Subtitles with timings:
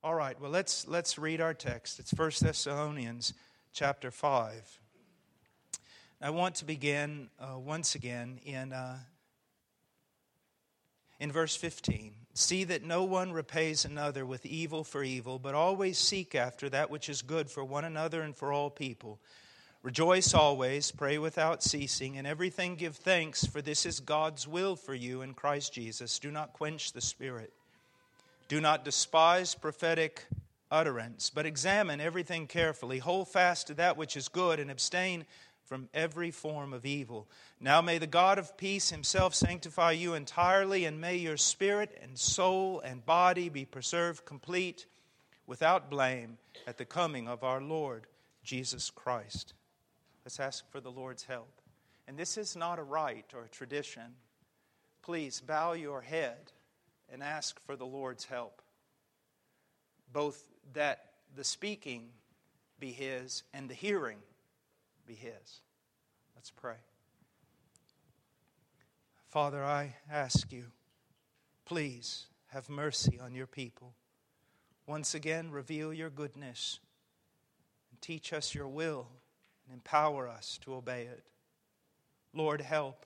[0.00, 1.98] All right, well, let's, let's read our text.
[1.98, 3.34] It's 1 Thessalonians
[3.72, 4.80] chapter 5.
[6.22, 8.98] I want to begin uh, once again in, uh,
[11.18, 12.14] in verse 15.
[12.32, 16.90] See that no one repays another with evil for evil, but always seek after that
[16.90, 19.18] which is good for one another and for all people.
[19.82, 24.94] Rejoice always, pray without ceasing, and everything give thanks, for this is God's will for
[24.94, 26.20] you in Christ Jesus.
[26.20, 27.52] Do not quench the Spirit.
[28.48, 30.26] Do not despise prophetic
[30.70, 32.98] utterance, but examine everything carefully.
[32.98, 35.26] Hold fast to that which is good and abstain
[35.66, 37.28] from every form of evil.
[37.60, 42.18] Now may the God of peace himself sanctify you entirely, and may your spirit and
[42.18, 44.86] soul and body be preserved complete
[45.46, 48.06] without blame at the coming of our Lord
[48.42, 49.52] Jesus Christ.
[50.24, 51.60] Let's ask for the Lord's help.
[52.06, 54.14] And this is not a rite or a tradition.
[55.02, 56.52] Please bow your head
[57.12, 58.62] and ask for the Lord's help.
[60.12, 62.08] Both that the speaking
[62.78, 64.18] be His and the hearing
[65.06, 65.60] be His.
[66.34, 66.76] Let's pray.
[69.28, 70.64] Father, I ask you,
[71.66, 73.92] please have mercy on your people.
[74.86, 76.80] Once again, reveal your goodness
[77.90, 79.08] and teach us your will
[79.66, 81.24] and empower us to obey it.
[82.32, 83.04] Lord, help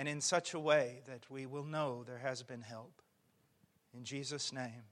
[0.00, 3.02] and in such a way that we will know there has been help.
[3.94, 4.84] In Jesus' name,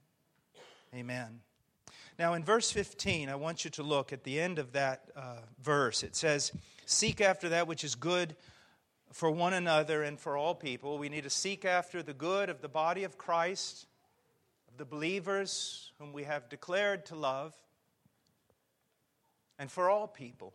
[0.94, 1.40] amen.
[2.18, 5.36] Now, in verse 15, I want you to look at the end of that uh,
[5.62, 6.02] verse.
[6.02, 6.52] It says,
[6.84, 8.36] Seek after that which is good
[9.10, 10.98] for one another and for all people.
[10.98, 13.86] We need to seek after the good of the body of Christ,
[14.70, 17.54] of the believers whom we have declared to love,
[19.58, 20.52] and for all people.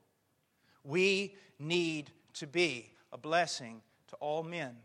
[0.83, 3.81] We need to be a blessing
[4.13, 4.75] to all men.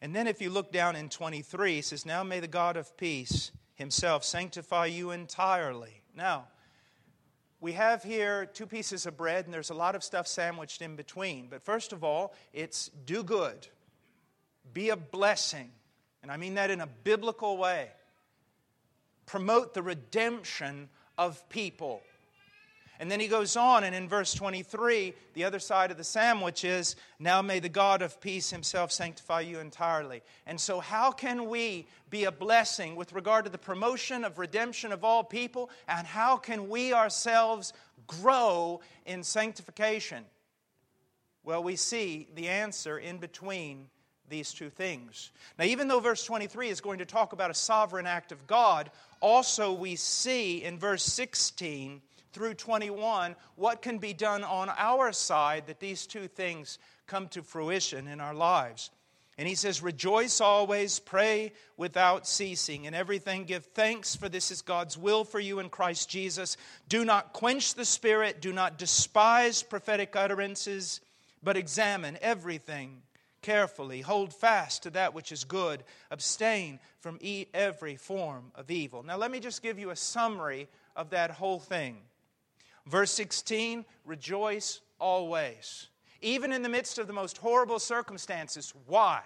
[0.00, 2.96] And then if you look down in 23, it says, Now may the God of
[2.96, 6.02] peace himself sanctify you entirely.
[6.16, 6.46] Now,
[7.60, 10.96] we have here two pieces of bread, and there's a lot of stuff sandwiched in
[10.96, 11.46] between.
[11.48, 13.68] But first of all, it's do good,
[14.72, 15.70] be a blessing.
[16.22, 17.88] And I mean that in a biblical way.
[19.26, 22.02] Promote the redemption of people.
[23.02, 26.64] And then he goes on, and in verse 23, the other side of the sandwich
[26.64, 30.22] is, Now may the God of peace himself sanctify you entirely.
[30.46, 34.92] And so, how can we be a blessing with regard to the promotion of redemption
[34.92, 35.68] of all people?
[35.88, 37.72] And how can we ourselves
[38.06, 40.22] grow in sanctification?
[41.42, 43.88] Well, we see the answer in between
[44.28, 45.32] these two things.
[45.58, 48.92] Now, even though verse 23 is going to talk about a sovereign act of God,
[49.18, 52.00] also we see in verse 16
[52.32, 57.42] through 21 what can be done on our side that these two things come to
[57.42, 58.90] fruition in our lives.
[59.38, 64.62] And he says, Rejoice always, pray without ceasing, and everything give thanks, for this is
[64.62, 66.56] God's will for you in Christ Jesus.
[66.88, 71.00] Do not quench the Spirit, do not despise prophetic utterances,
[71.42, 73.02] but examine everything
[73.40, 74.02] carefully.
[74.02, 77.18] Hold fast to that which is good, abstain from
[77.52, 79.02] every form of evil.
[79.02, 81.96] Now, let me just give you a summary of that whole thing.
[82.86, 85.88] Verse 16, rejoice always.
[86.20, 88.72] Even in the midst of the most horrible circumstances.
[88.86, 89.22] Why?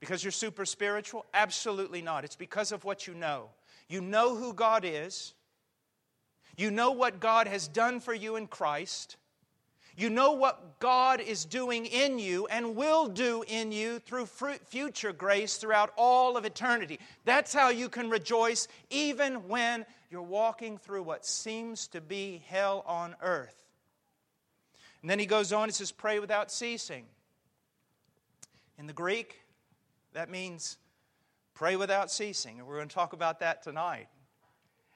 [0.00, 1.24] Because you're super spiritual?
[1.32, 2.24] Absolutely not.
[2.24, 3.48] It's because of what you know.
[3.88, 5.34] You know who God is,
[6.56, 9.16] you know what God has done for you in Christ.
[9.96, 15.12] You know what God is doing in you and will do in you through future
[15.12, 16.98] grace throughout all of eternity.
[17.24, 22.84] That's how you can rejoice even when you're walking through what seems to be hell
[22.86, 23.64] on earth.
[25.02, 27.06] And then he goes on, and says, Pray without ceasing.
[28.78, 29.40] In the Greek,
[30.12, 30.78] that means
[31.52, 32.60] pray without ceasing.
[32.60, 34.06] And we're going to talk about that tonight.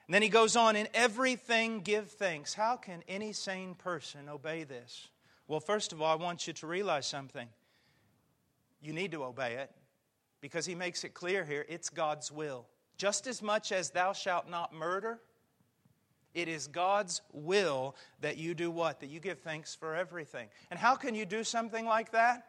[0.07, 2.53] And then he goes on, in everything give thanks.
[2.53, 5.09] How can any sane person obey this?
[5.49, 7.49] Well, first of all, I want you to realize something.
[8.81, 9.69] You need to obey it
[10.39, 12.67] because he makes it clear here it's God's will.
[12.99, 15.21] Just as much as thou shalt not murder,
[16.33, 18.99] it is God's will that you do what?
[18.99, 20.49] That you give thanks for everything.
[20.69, 22.45] And how can you do something like that?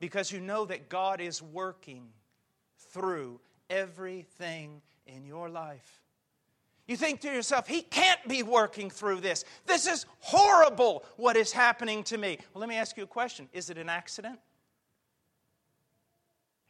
[0.00, 2.08] Because you know that God is working
[2.90, 6.02] through everything in your life.
[6.88, 9.44] You think to yourself, He can't be working through this.
[9.64, 12.38] This is horrible what is happening to me.
[12.52, 14.40] Well, let me ask you a question Is it an accident?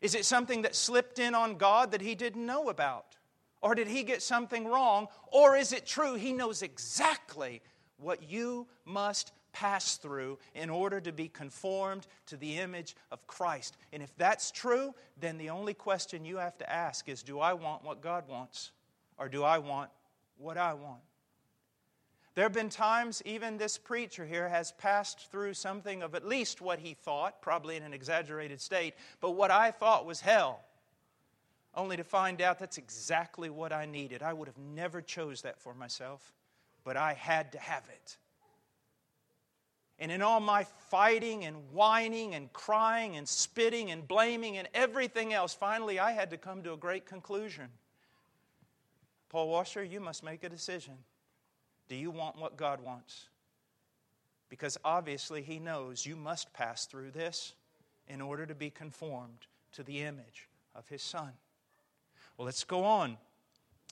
[0.00, 3.16] Is it something that slipped in on God that He didn't know about?
[3.60, 5.08] Or did He get something wrong?
[5.32, 7.62] Or is it true He knows exactly
[7.96, 13.76] what you must pass through in order to be conformed to the image of Christ.
[13.92, 17.54] And if that's true, then the only question you have to ask is Do I
[17.54, 18.70] want what God wants?
[19.18, 19.90] Or do I want
[20.36, 21.00] what I want?
[22.38, 26.60] There have been times, even this preacher here has passed through something of at least
[26.60, 30.60] what he thought, probably in an exaggerated state, but what I thought was hell,
[31.74, 34.22] only to find out that's exactly what I needed.
[34.22, 36.32] I would have never chose that for myself,
[36.84, 38.16] but I had to have it.
[39.98, 45.32] And in all my fighting and whining and crying and spitting and blaming and everything
[45.32, 47.66] else, finally I had to come to a great conclusion.
[49.28, 50.98] Paul Washer, you must make a decision.
[51.88, 53.28] Do you want what God wants?
[54.48, 57.54] Because obviously, He knows you must pass through this
[58.06, 61.32] in order to be conformed to the image of His Son.
[62.36, 63.16] Well, let's go on.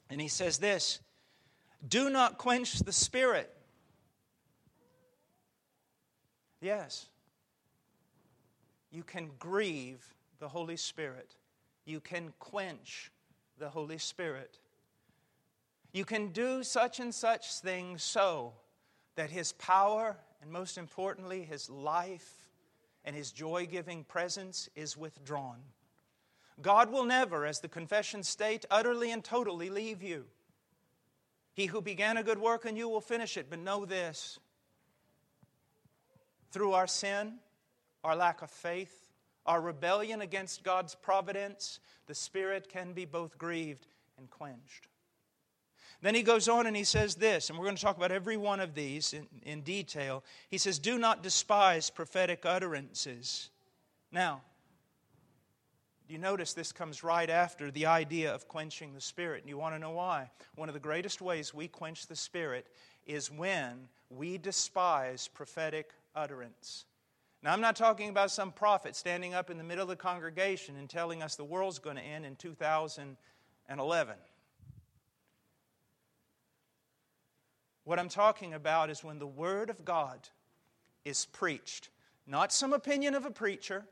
[0.09, 1.01] And He says this
[1.87, 3.53] Do not quench the Spirit.
[6.61, 7.07] Yes,
[8.91, 10.03] you can grieve
[10.39, 11.35] the Holy Spirit,
[11.85, 13.11] you can quench
[13.59, 14.59] the Holy Spirit.
[15.97, 18.53] You can do such and such things so
[19.15, 22.51] that His power, and most importantly, His life
[23.03, 25.57] and His joy giving presence is withdrawn.
[26.61, 30.27] God will never, as the confession state, utterly and totally leave you.
[31.55, 34.39] He who began a good work in you will finish it, but know this
[36.51, 37.39] through our sin,
[38.05, 39.09] our lack of faith,
[39.47, 43.87] our rebellion against God's providence, the Spirit can be both grieved
[44.19, 44.89] and quenched.
[46.03, 48.37] Then he goes on and he says this, and we're going to talk about every
[48.37, 50.23] one of these in, in detail.
[50.49, 53.51] He says, Do not despise prophetic utterances.
[54.13, 54.43] Now,
[56.09, 59.43] you notice this comes right after the idea of quenching the Spirit.
[59.43, 60.31] And you want to know why?
[60.55, 62.67] One of the greatest ways we quench the Spirit
[63.07, 66.85] is when we despise prophetic utterance.
[67.43, 70.77] Now, I'm not talking about some prophet standing up in the middle of the congregation
[70.77, 74.15] and telling us the world's going to end in 2011.
[77.87, 80.19] What I'm talking about is when the Word of God
[81.05, 81.89] is preached,
[82.27, 83.85] not some opinion of a preacher,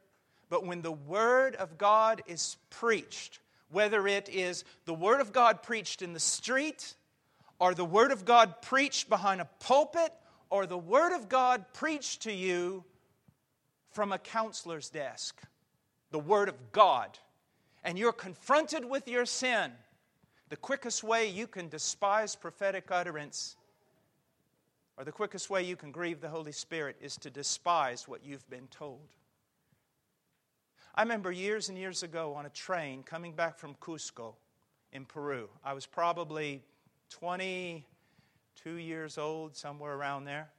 [0.50, 3.38] but when the Word of God is preached,
[3.70, 6.94] whether it is the Word of God preached in the street,
[7.60, 10.12] or the Word of God preached behind a pulpit,
[10.50, 12.82] or the Word of God preached to you
[13.92, 15.40] from a counselor's desk,
[16.10, 17.16] the Word of God,
[17.84, 19.70] and you're confronted with your sin,
[20.48, 23.54] the quickest way you can despise prophetic utterance
[24.96, 28.48] or the quickest way you can grieve the Holy Spirit is to despise what you've
[28.48, 29.08] been told.
[30.94, 34.34] I remember years and years ago on a train coming back from Cusco
[34.92, 35.48] in Peru.
[35.64, 36.62] I was probably
[37.10, 40.50] 22 years old, somewhere around there.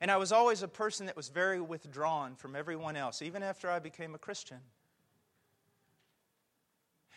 [0.00, 3.68] And I was always a person that was very withdrawn from everyone else, even after
[3.68, 4.58] I became a Christian.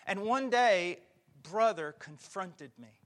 [0.07, 1.00] And one day,
[1.44, 2.98] brother confronted me.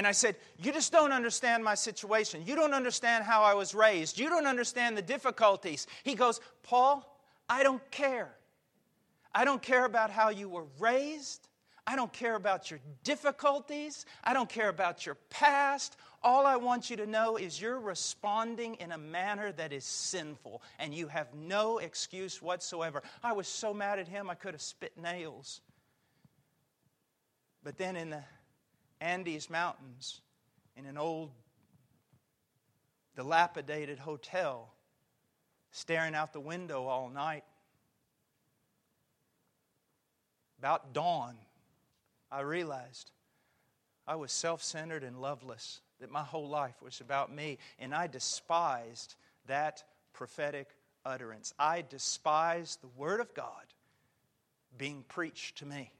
[0.00, 2.42] And I said, You just don't understand my situation.
[2.46, 4.18] You don't understand how I was raised.
[4.18, 5.86] You don't understand the difficulties.
[6.04, 7.20] He goes, Paul,
[7.50, 8.34] I don't care.
[9.34, 11.46] I don't care about how you were raised.
[11.86, 14.06] I don't care about your difficulties.
[14.24, 15.98] I don't care about your past.
[16.22, 20.62] All I want you to know is you're responding in a manner that is sinful,
[20.78, 23.02] and you have no excuse whatsoever.
[23.22, 25.60] I was so mad at him, I could have spit nails.
[27.62, 28.22] But then in the
[29.00, 30.20] Andes Mountains
[30.76, 31.30] in an old,
[33.16, 34.72] dilapidated hotel,
[35.70, 37.44] staring out the window all night.
[40.58, 41.36] About dawn,
[42.30, 43.10] I realized
[44.06, 48.06] I was self centered and loveless, that my whole life was about me, and I
[48.06, 49.14] despised
[49.46, 50.68] that prophetic
[51.04, 51.54] utterance.
[51.58, 53.66] I despised the Word of God
[54.76, 55.90] being preached to me.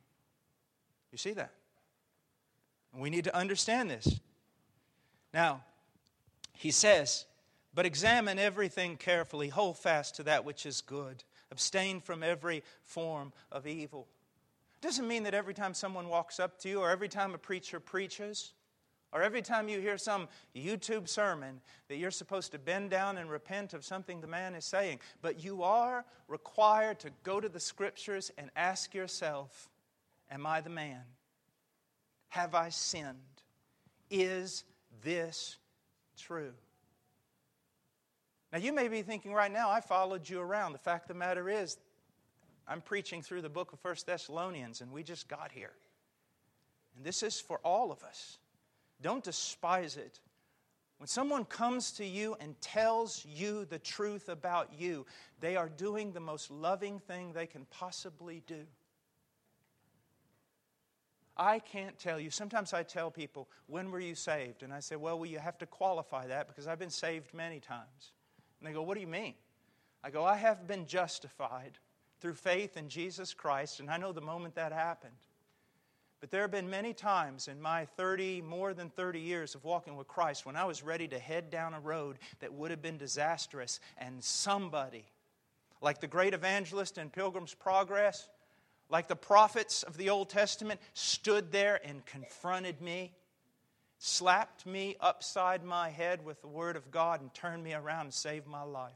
[1.13, 1.53] You see that?
[2.97, 4.21] We need to understand this.
[5.33, 5.63] Now,
[6.53, 7.25] he says,
[7.73, 13.33] But examine everything carefully, hold fast to that which is good, abstain from every form
[13.53, 14.09] of evil.
[14.81, 17.81] Doesn't mean that every time someone walks up to you, or every time a preacher
[17.81, 18.53] preaches,
[19.13, 23.31] or every time you hear some YouTube sermon that you're supposed to bend down and
[23.31, 25.01] repent of something the man is saying.
[25.21, 29.69] But you are required to go to the scriptures and ask yourself,
[30.31, 31.03] Am I the man?
[32.31, 33.17] Have I sinned?
[34.11, 34.65] Is
[35.03, 35.57] this
[36.19, 36.53] true?
[38.53, 40.73] Now, you may be thinking right now, I followed you around.
[40.73, 41.77] The fact of the matter is,
[42.67, 45.73] I'm preaching through the book of First Thessalonians, and we just got here.
[46.97, 48.39] And this is for all of us.
[49.01, 50.19] Don't despise it
[51.01, 55.07] When someone comes to you and tells you the truth about you,
[55.41, 58.67] they are doing the most loving thing they can possibly do.
[61.41, 62.31] I can't tell you.
[62.31, 64.63] Sometimes I tell people, When were you saved?
[64.63, 67.61] And I say, Well, well, you have to qualify that because I've been saved many
[67.61, 68.13] times.
[68.61, 69.35] And they go, What do you mean?
[70.05, 71.79] I go, I have been justified
[72.21, 75.15] through faith in Jesus Christ, and I know the moment that happened.
[76.21, 79.97] But there have been many times in my 30, more than 30 years of walking
[79.97, 82.99] with Christ when I was ready to head down a road that would have been
[82.99, 85.07] disastrous, and somebody,
[85.81, 88.29] like the great evangelist in Pilgrim's Progress,
[88.91, 93.13] like the prophets of the Old Testament, stood there and confronted me,
[93.99, 98.15] slapped me upside my head with the Word of God, and turned me around and
[98.15, 98.93] saved my life.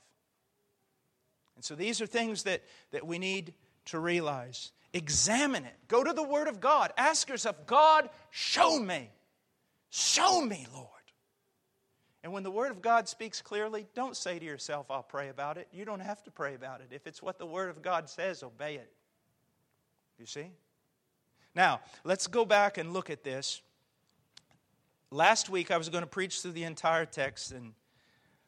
[1.56, 3.54] And so these are things that, that we need
[3.86, 4.72] to realize.
[4.92, 5.74] Examine it.
[5.88, 6.92] Go to the Word of God.
[6.96, 9.10] Ask yourself, God, show me.
[9.90, 10.88] Show me, Lord.
[12.24, 15.58] And when the Word of God speaks clearly, don't say to yourself, I'll pray about
[15.58, 15.68] it.
[15.72, 16.88] You don't have to pray about it.
[16.90, 18.90] If it's what the Word of God says, obey it.
[20.18, 20.46] You see?
[21.54, 23.62] Now, let's go back and look at this.
[25.10, 27.74] Last week, I was going to preach through the entire text, and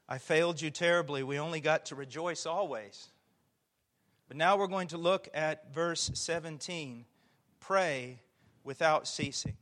[0.08, 1.22] I failed you terribly.
[1.22, 3.08] We only got to rejoice always.
[4.28, 7.04] But now we're going to look at verse 17
[7.60, 8.20] pray
[8.64, 9.56] without ceasing.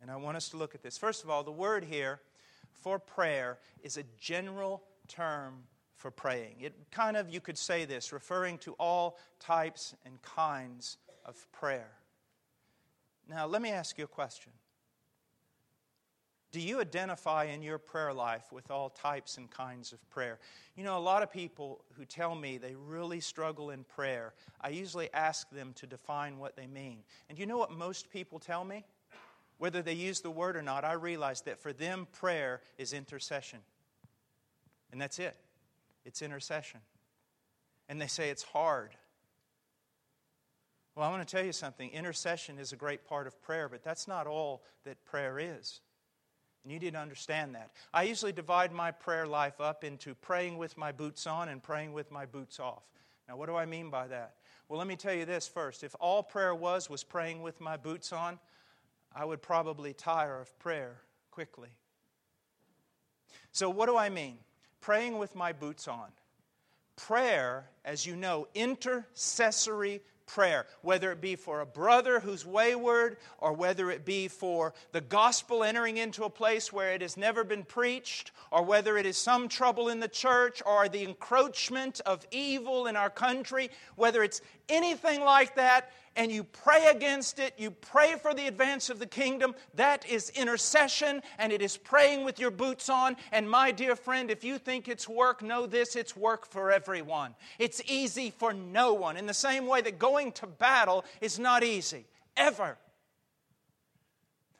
[0.00, 0.98] And I want us to look at this.
[0.98, 2.20] First of all, the word here
[2.72, 5.64] for prayer is a general term
[5.96, 6.56] for praying.
[6.60, 10.96] It kind of, you could say this, referring to all types and kinds
[11.28, 11.90] of prayer.
[13.28, 14.52] Now, let me ask you a question.
[16.50, 20.38] Do you identify in your prayer life with all types and kinds of prayer?
[20.76, 24.32] You know, a lot of people who tell me they really struggle in prayer,
[24.62, 27.00] I usually ask them to define what they mean.
[27.28, 28.86] And you know what most people tell me?
[29.58, 33.58] Whether they use the word or not, I realize that for them, prayer is intercession.
[34.90, 35.36] And that's it.
[36.06, 36.80] It's intercession.
[37.90, 38.96] And they say it's hard.
[40.98, 41.90] Well, I want to tell you something.
[41.90, 45.80] Intercession is a great part of prayer, but that's not all that prayer is.
[46.64, 47.70] And you need to understand that.
[47.94, 51.92] I usually divide my prayer life up into praying with my boots on and praying
[51.92, 52.82] with my boots off.
[53.28, 54.34] Now, what do I mean by that?
[54.68, 55.84] Well, let me tell you this first.
[55.84, 58.40] If all prayer was was praying with my boots on,
[59.14, 60.96] I would probably tire of prayer
[61.30, 61.70] quickly.
[63.52, 64.38] So, what do I mean?
[64.80, 66.08] Praying with my boots on.
[66.96, 73.52] Prayer, as you know, intercessory prayer, whether it be for a brother who's wayward or
[73.52, 77.64] whether it be for the gospel entering into a place where it has never been
[77.64, 82.86] preached or whether it is some trouble in the church or the encroachment of evil
[82.86, 88.16] in our country, whether it's anything like that, and you pray against it, you pray
[88.20, 92.50] for the advance of the kingdom, that is intercession and it is praying with your
[92.50, 93.16] boots on.
[93.30, 97.36] And my dear friend, if you think it's work, know this it's work for everyone.
[97.60, 99.16] It's easy for no one.
[99.16, 102.04] In the same way that going to battle is not easy,
[102.36, 102.76] ever.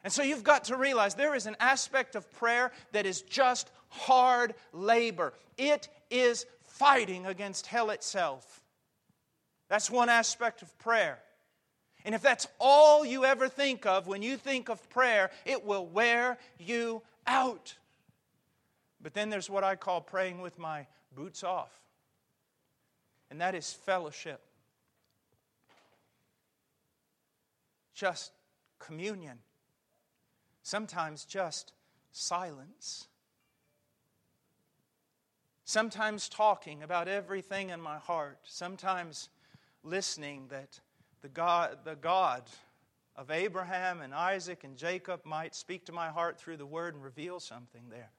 [0.04, 3.72] And so you've got to realize there is an aspect of prayer that is just
[3.88, 5.34] hard labor.
[5.56, 8.62] It is fighting against hell itself.
[9.68, 11.18] That's one aspect of prayer.
[12.04, 15.86] And if that's all you ever think of when you think of prayer, it will
[15.86, 17.76] wear you out.
[19.00, 21.72] But then there's what I call praying with my boots off,
[23.30, 24.40] and that is fellowship.
[27.94, 28.32] Just
[28.78, 29.38] communion.
[30.62, 31.72] Sometimes just
[32.12, 33.08] silence.
[35.64, 38.38] Sometimes talking about everything in my heart.
[38.44, 39.28] Sometimes
[39.82, 40.80] listening that
[41.22, 42.42] the God, the God
[43.16, 47.02] of Abraham and Isaac and Jacob might speak to my heart through the word and
[47.02, 48.10] reveal something there.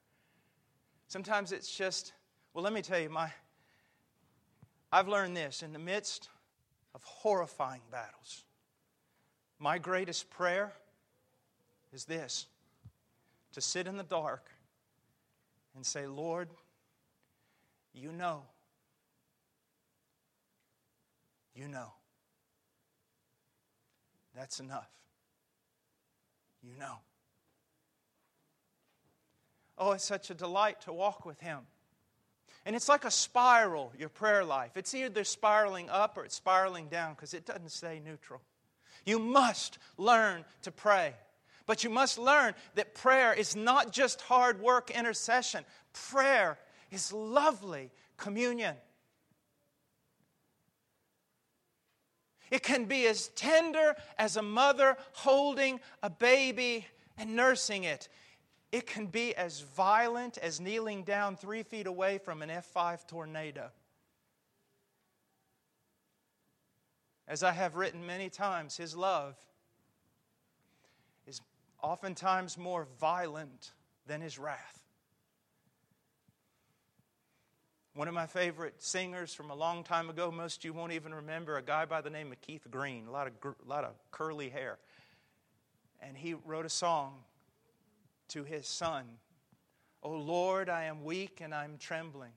[1.08, 2.12] Sometimes it's just,
[2.52, 3.32] well, let me tell you, my,
[4.92, 6.28] I've learned this in the midst
[6.94, 8.44] of horrifying battles.
[9.58, 10.72] My greatest prayer
[11.92, 12.46] is this
[13.52, 14.50] to sit in the dark
[15.74, 16.48] and say, Lord,
[17.92, 18.42] you know.
[21.60, 21.92] You know.
[24.34, 24.88] That's enough.
[26.62, 26.94] You know.
[29.76, 31.58] Oh, it's such a delight to walk with Him.
[32.64, 34.78] And it's like a spiral, your prayer life.
[34.78, 38.40] It's either spiraling up or it's spiraling down because it doesn't stay neutral.
[39.04, 41.14] You must learn to pray.
[41.66, 46.58] But you must learn that prayer is not just hard work intercession, prayer
[46.90, 48.76] is lovely communion.
[52.50, 58.08] It can be as tender as a mother holding a baby and nursing it.
[58.72, 63.70] it can be as violent as kneeling down three feet away from an F5 tornado.
[67.26, 69.36] As I have written many times, His love
[71.26, 71.40] is
[71.82, 73.72] oftentimes more violent
[74.06, 74.89] than His wrath.
[77.94, 81.12] One of my favorite singers from a long time ago, most of you won't even
[81.12, 83.94] remember, a guy by the name of Keith Green, a lot of, a lot of
[84.12, 84.78] curly hair.
[86.00, 87.14] And he wrote a song
[88.28, 89.04] to his son
[90.02, 92.32] O Lord, I am weak and I'm trembling.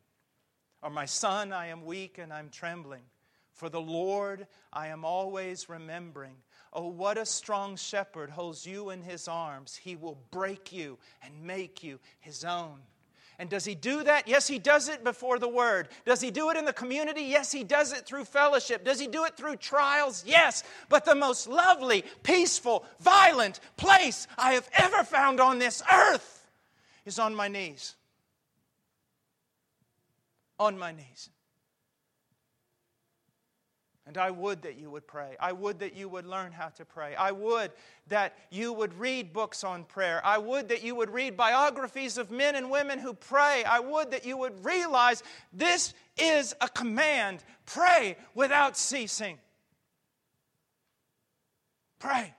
[0.81, 3.03] Or my son, I am weak and I'm trembling.
[3.53, 6.35] For the Lord I am always remembering.
[6.73, 9.75] Oh, what a strong shepherd holds you in his arms.
[9.75, 12.79] He will break you and make you his own.
[13.39, 14.27] And does he do that?
[14.27, 15.89] Yes, he does it before the word.
[16.05, 17.23] Does he do it in the community?
[17.23, 18.85] Yes, he does it through fellowship.
[18.85, 20.23] Does he do it through trials?
[20.25, 20.63] Yes.
[20.89, 26.47] But the most lovely, peaceful, violent place I have ever found on this earth
[27.05, 27.95] is on my knees.
[30.59, 31.29] On my knees.
[34.13, 35.35] And I would that you would pray.
[35.39, 37.15] I would that you would learn how to pray.
[37.15, 37.71] I would
[38.09, 40.21] that you would read books on prayer.
[40.23, 43.63] I would that you would read biographies of men and women who pray.
[43.63, 49.39] I would that you would realize this is a command pray without ceasing.
[51.97, 52.35] Pray.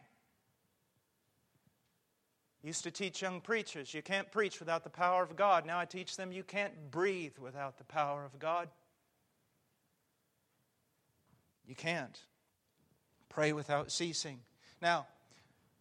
[2.62, 5.66] Used to teach young preachers, you can't preach without the power of God.
[5.66, 8.68] Now I teach them, you can't breathe without the power of God.
[11.66, 12.18] You can't.
[13.28, 14.40] Pray without ceasing.
[14.80, 15.06] Now,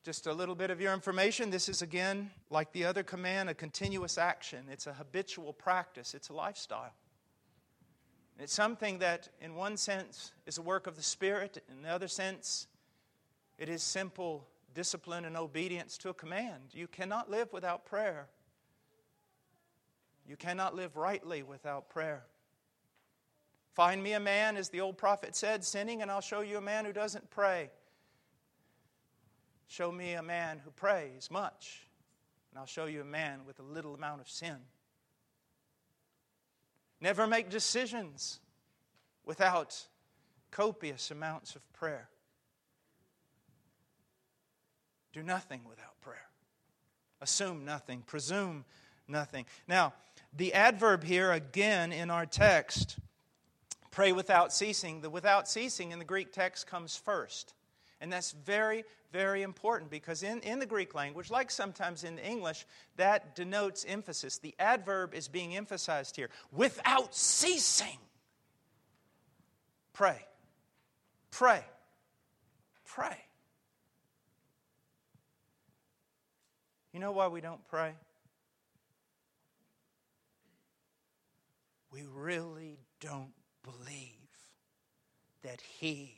[0.03, 1.49] just a little bit of your information.
[1.49, 4.65] This is, again, like the other command, a continuous action.
[4.71, 6.93] It's a habitual practice, it's a lifestyle.
[8.39, 12.07] It's something that, in one sense, is a work of the Spirit, in the other
[12.07, 12.67] sense,
[13.57, 16.71] it is simple discipline and obedience to a command.
[16.71, 18.27] You cannot live without prayer.
[20.27, 22.23] You cannot live rightly without prayer.
[23.73, 26.61] Find me a man, as the old prophet said, sinning, and I'll show you a
[26.61, 27.71] man who doesn't pray.
[29.67, 31.87] Show me a man who prays much,
[32.51, 34.57] and I'll show you a man with a little amount of sin.
[37.01, 38.39] Never make decisions
[39.25, 39.87] without
[40.51, 42.07] copious amounts of prayer.
[45.13, 46.29] Do nothing without prayer.
[47.21, 48.03] Assume nothing.
[48.05, 48.65] Presume
[49.07, 49.45] nothing.
[49.67, 49.93] Now,
[50.31, 52.99] the adverb here again in our text
[53.93, 55.01] pray without ceasing.
[55.01, 57.53] The without ceasing in the Greek text comes first.
[58.01, 62.65] And that's very, very important because in, in the Greek language, like sometimes in English,
[62.97, 64.39] that denotes emphasis.
[64.39, 67.99] The adverb is being emphasized here without ceasing.
[69.93, 70.25] Pray.
[71.31, 71.63] Pray.
[72.85, 73.17] Pray.
[76.91, 77.93] You know why we don't pray?
[81.91, 83.31] We really don't
[83.63, 84.09] believe
[85.41, 86.15] that He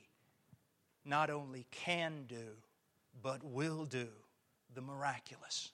[1.03, 2.57] not only can do,
[3.21, 4.07] but will do
[4.73, 5.71] the miraculous.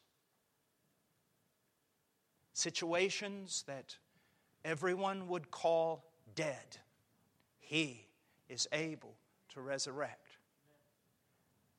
[2.53, 3.95] Situations that
[4.63, 6.05] everyone would call
[6.35, 6.77] dead,
[7.59, 8.05] He
[8.49, 9.15] is able
[9.53, 10.37] to resurrect.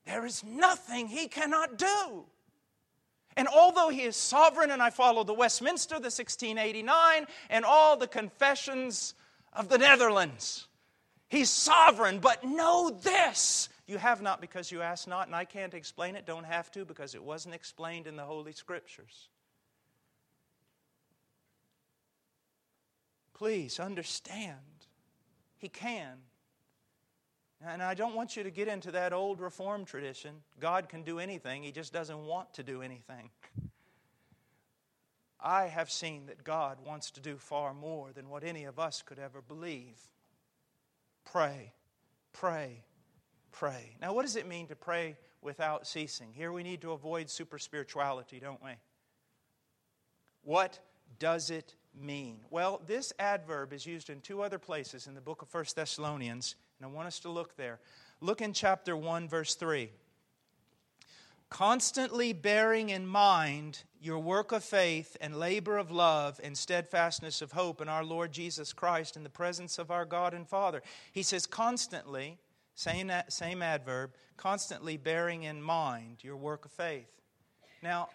[0.05, 2.25] There is nothing He cannot do.
[3.35, 8.07] And although he is sovereign, and I follow the Westminster, the 1689, and all the
[8.07, 9.15] confessions
[9.55, 10.67] of the Netherlands.
[11.27, 13.69] He's sovereign, but know this.
[13.87, 16.85] You have not because you ask not, and I can't explain it, don't have to,
[16.85, 19.29] because it wasn't explained in the Holy Scriptures.
[23.33, 24.57] Please understand,
[25.57, 26.17] He can.
[27.65, 30.35] And I don't want you to get into that old Reformed tradition.
[30.59, 33.29] God can do anything, He just doesn't want to do anything.
[35.43, 39.01] I have seen that God wants to do far more than what any of us
[39.01, 39.99] could ever believe.
[41.25, 41.73] Pray,
[42.31, 42.83] pray,
[43.51, 43.97] pray.
[44.01, 46.29] Now, what does it mean to pray without ceasing?
[46.33, 48.71] Here we need to avoid super spirituality, don't we?
[50.43, 50.79] What
[51.19, 52.39] does it mean?
[52.49, 56.55] Well, this adverb is used in two other places in the book of 1 Thessalonians,
[56.79, 57.79] and I want us to look there.
[58.21, 59.89] Look in chapter 1, verse 3
[61.53, 67.51] constantly bearing in mind your work of faith and labor of love and steadfastness of
[67.51, 70.81] hope in our Lord Jesus Christ in the presence of our God and Father.
[71.11, 72.39] He says, constantly,
[72.73, 77.21] same, same adverb, constantly bearing in mind your work of faith.
[77.83, 78.09] Now,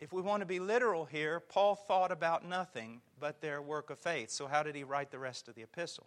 [0.00, 3.98] if we want to be literal here, Paul thought about nothing but their work of
[3.98, 4.30] faith.
[4.30, 6.06] So, how did he write the rest of the epistle?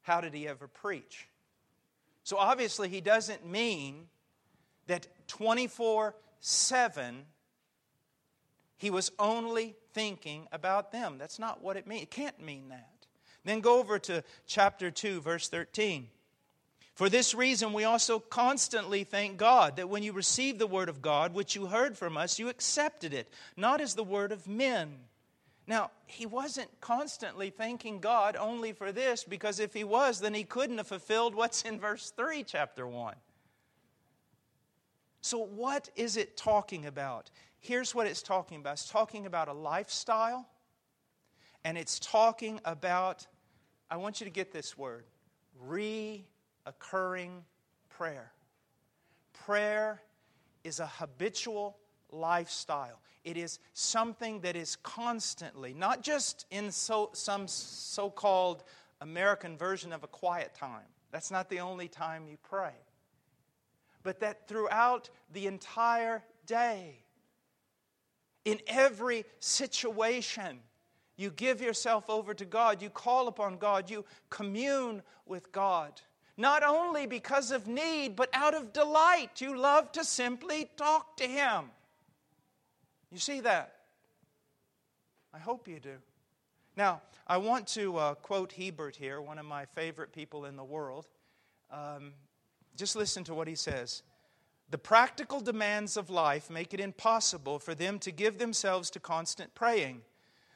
[0.00, 1.28] How did he ever preach?
[2.24, 4.06] So, obviously, he doesn't mean
[4.86, 7.24] that 24 7,
[8.76, 11.16] he was only thinking about them.
[11.18, 12.02] That's not what it means.
[12.02, 12.88] It can't mean that.
[13.44, 16.08] Then go over to chapter 2, verse 13.
[16.94, 21.00] For this reason, we also constantly thank God that when you received the word of
[21.00, 24.98] God, which you heard from us, you accepted it, not as the word of men.
[25.66, 30.44] Now, he wasn't constantly thanking God only for this, because if he was, then he
[30.44, 33.14] couldn't have fulfilled what's in verse 3, chapter 1.
[35.22, 37.30] So, what is it talking about?
[37.60, 40.48] Here's what it's talking about it's talking about a lifestyle,
[41.64, 43.26] and it's talking about,
[43.88, 45.04] I want you to get this word,
[45.64, 47.42] reoccurring
[47.88, 48.32] prayer.
[49.32, 50.02] Prayer
[50.64, 51.78] is a habitual
[52.10, 53.00] lifestyle.
[53.24, 58.64] It is something that is constantly, not just in so, some so called
[59.00, 60.86] American version of a quiet time.
[61.12, 62.72] That's not the only time you pray.
[64.02, 67.04] But that throughout the entire day,
[68.44, 70.58] in every situation,
[71.16, 76.00] you give yourself over to God, you call upon God, you commune with God.
[76.36, 79.40] Not only because of need, but out of delight.
[79.40, 81.70] You love to simply talk to Him.
[83.10, 83.74] You see that?
[85.34, 85.96] I hope you do.
[86.76, 90.64] Now, I want to uh, quote Hiebert here, one of my favorite people in the
[90.64, 91.06] world.
[91.70, 92.14] Um,
[92.76, 94.02] just listen to what he says.
[94.70, 99.54] The practical demands of life make it impossible for them to give themselves to constant
[99.54, 100.02] praying,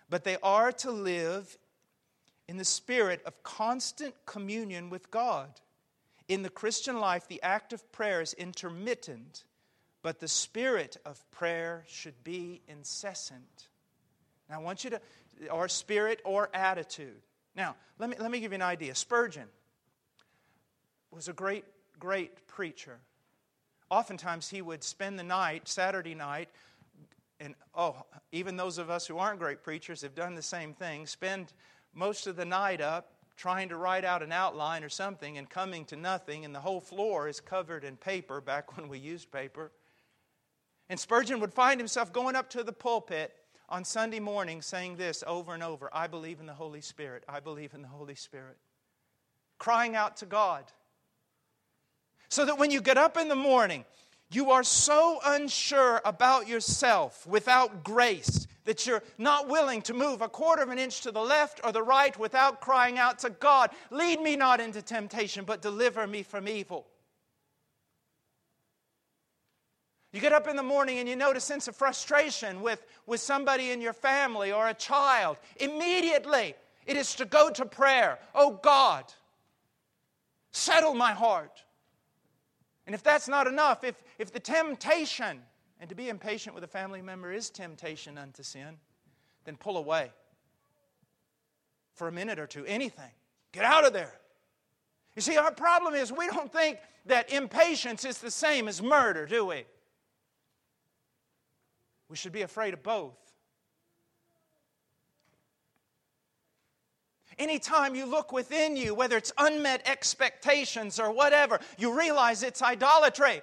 [0.09, 1.59] but they are to live
[2.49, 5.61] in the spirit of constant communion with God.
[6.29, 9.45] In the Christian life, the act of prayer is intermittent
[10.07, 13.67] but the spirit of prayer should be incessant.
[14.49, 15.01] Now, I want you to,
[15.51, 17.21] or spirit or attitude.
[17.57, 18.95] Now, let me, let me give you an idea.
[18.95, 19.49] Spurgeon
[21.11, 21.65] was a great,
[21.99, 22.99] great preacher.
[23.91, 26.49] Oftentimes, he would spend the night, Saturday night,
[27.39, 31.07] and oh, even those of us who aren't great preachers have done the same thing,
[31.07, 31.53] spend
[31.95, 35.85] most of the night up trying to write out an outline or something and coming
[35.85, 39.71] to nothing, and the whole floor is covered in paper back when we used paper.
[40.89, 43.35] And Spurgeon would find himself going up to the pulpit
[43.69, 47.25] on Sunday morning saying this over and over I believe in the Holy Spirit.
[47.29, 48.57] I believe in the Holy Spirit.
[49.59, 50.65] Crying out to God.
[52.29, 53.85] So that when you get up in the morning,
[54.31, 60.29] you are so unsure about yourself without grace that you're not willing to move a
[60.29, 63.71] quarter of an inch to the left or the right without crying out to God,
[63.91, 66.87] Lead me not into temptation, but deliver me from evil.
[70.13, 73.21] You get up in the morning and you note a sense of frustration with, with
[73.21, 75.37] somebody in your family or a child.
[75.57, 76.55] Immediately,
[76.87, 78.19] it is to go to prayer.
[78.35, 79.05] Oh God,
[80.53, 81.63] settle my heart.
[82.87, 85.43] And if that's not enough, if, if the temptation,
[85.81, 88.79] and to be impatient with a family member is temptation unto sin,
[89.45, 90.13] then pull away
[91.95, 93.11] for a minute or two, anything.
[93.53, 94.13] Get out of there.
[95.17, 99.27] You see, our problem is we don't think that impatience is the same as murder,
[99.27, 99.65] do we?
[102.09, 103.17] We should be afraid of both.
[107.39, 113.43] Anytime you look within you, whether it's unmet expectations or whatever, you realize it's idolatry.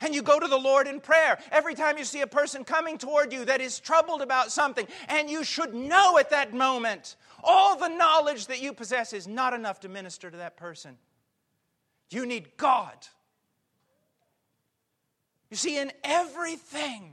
[0.00, 1.38] And you go to the Lord in prayer.
[1.50, 5.28] Every time you see a person coming toward you that is troubled about something, and
[5.28, 9.80] you should know at that moment, all the knowledge that you possess is not enough
[9.80, 10.96] to minister to that person.
[12.08, 12.96] You need God.
[15.50, 17.12] You see, in everything,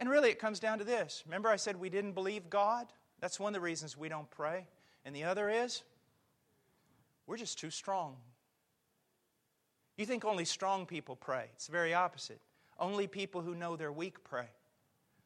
[0.00, 1.22] and really, it comes down to this.
[1.26, 2.86] Remember, I said we didn't believe God?
[3.20, 4.66] That's one of the reasons we don't pray.
[5.04, 5.82] And the other is,
[7.26, 8.16] we're just too strong.
[9.96, 11.46] You think only strong people pray.
[11.54, 12.40] It's the very opposite.
[12.78, 14.48] Only people who know they're weak pray.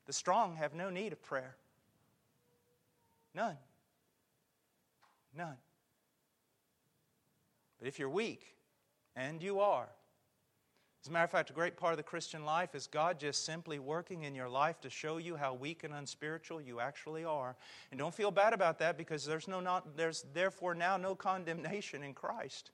[0.07, 1.57] The strong have no need of prayer.
[3.35, 3.57] None.
[5.37, 5.57] None.
[7.79, 8.55] But if you're weak,
[9.17, 9.89] and you are,
[11.05, 13.45] as a matter of fact, a great part of the Christian life is God just
[13.45, 17.57] simply working in your life to show you how weak and unspiritual you actually are.
[17.91, 22.03] And don't feel bad about that because there's, no not, there's therefore now no condemnation
[22.03, 22.71] in Christ.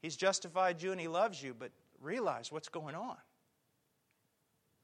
[0.00, 3.18] He's justified you and He loves you, but realize what's going on.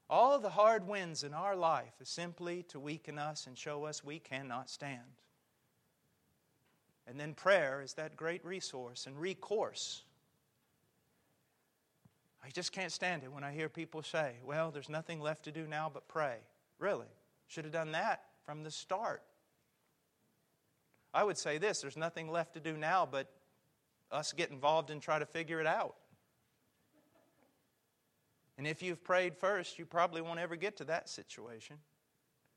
[0.07, 4.03] All the hard winds in our life is simply to weaken us and show us
[4.03, 5.23] we cannot stand.
[7.07, 10.03] And then prayer is that great resource and recourse
[12.43, 15.51] I just can't stand it when I hear people say, well, there's nothing left to
[15.51, 16.37] do now but pray.
[16.77, 17.07] Really?
[17.47, 19.23] Should have done that from the start.
[21.13, 23.27] I would say this there's nothing left to do now but
[24.11, 25.95] us get involved and try to figure it out.
[28.57, 31.77] And if you've prayed first, you probably won't ever get to that situation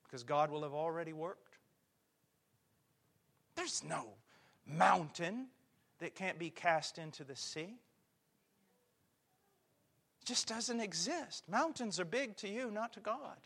[0.05, 1.59] because God will have already worked.
[3.55, 4.09] There's no
[4.67, 5.47] mountain
[6.01, 7.77] that can't be cast into the sea.
[10.25, 11.45] Just doesn't exist.
[11.49, 13.37] Mountains are big to you, not to God.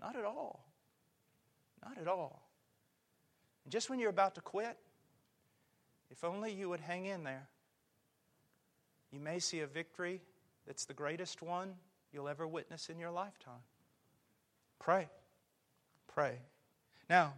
[0.00, 0.64] Not at all.
[1.84, 2.42] Not at all.
[3.64, 4.76] And just when you're about to quit,
[6.10, 7.48] if only you would hang in there,
[9.10, 10.20] you may see a victory
[10.66, 11.74] that's the greatest one
[12.12, 13.62] you'll ever witness in your lifetime.
[14.78, 15.08] Pray.
[16.08, 16.38] Pray.
[17.08, 17.34] Now,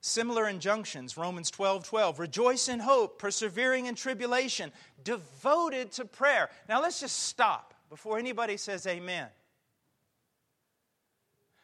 [0.00, 2.18] similar injunctions Romans 12 12.
[2.18, 4.72] Rejoice in hope, persevering in tribulation,
[5.04, 6.50] devoted to prayer.
[6.68, 9.28] Now, let's just stop before anybody says amen.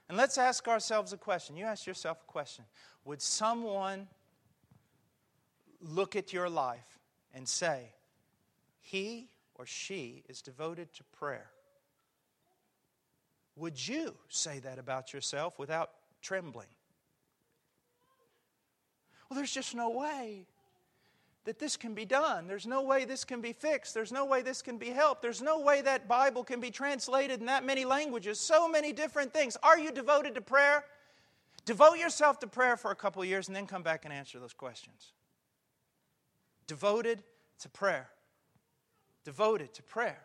[0.09, 1.57] And let's ask ourselves a question.
[1.57, 2.65] You ask yourself a question
[3.05, 4.09] Would someone
[5.81, 6.99] look at your life
[7.35, 7.93] and say,
[8.81, 11.51] He or she is devoted to prayer?
[13.57, 16.67] Would you say that about yourself without trembling?
[19.29, 20.47] Well, there's just no way
[21.45, 22.49] that this can be done.
[22.49, 23.95] There's no way this can be fixed.
[23.95, 25.23] There's no way this can be helped.
[25.23, 28.41] There's no way that Bible can be translated in that many languages.
[28.41, 29.57] So many different things.
[29.63, 30.85] Are you devoted to prayer?
[31.65, 34.39] Devote yourself to prayer for a couple of years and then come back and answer
[34.39, 35.13] those questions.
[36.67, 37.23] Devoted
[37.61, 38.09] to prayer.
[39.25, 40.23] Devoted to prayer.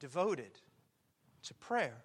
[0.00, 0.60] Devoted
[1.44, 2.04] to prayer.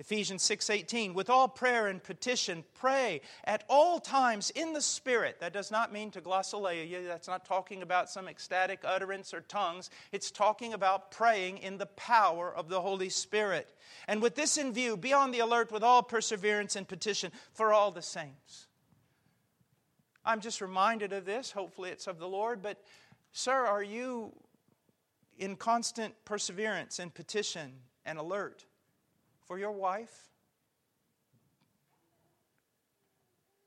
[0.00, 5.40] Ephesians 6:18 with all prayer and petition pray at all times in the spirit.
[5.40, 9.90] That does not mean to glossolalia that's not talking about some ecstatic utterance or tongues.
[10.12, 13.74] It's talking about praying in the power of the holy spirit.
[14.06, 17.72] And with this in view be on the alert with all perseverance and petition for
[17.72, 18.68] all the saints.
[20.24, 21.50] I'm just reminded of this.
[21.50, 22.62] Hopefully it's of the Lord.
[22.62, 22.80] But
[23.32, 24.32] sir are you
[25.36, 28.64] in constant perseverance and petition and alert
[29.48, 30.28] for your wife?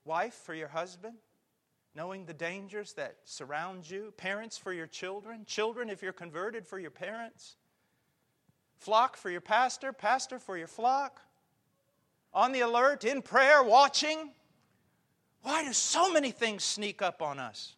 [0.05, 1.15] Wife, for your husband?
[1.95, 4.13] Knowing the dangers that surround you?
[4.15, 5.43] Parents, for your children?
[5.45, 7.57] Children, if you're converted, for your parents?
[8.77, 9.91] Flock, for your pastor?
[9.91, 11.19] Pastor, for your flock?
[12.33, 14.31] On the alert, in prayer, watching?
[15.41, 17.75] Why do so many things sneak up on us?